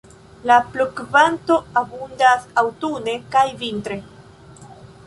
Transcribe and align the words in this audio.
La 0.51 0.55
pluvokvanto 0.69 1.57
abundas 1.83 2.49
aŭtune 2.63 3.15
kaj 3.37 3.47
vintre. 3.63 4.01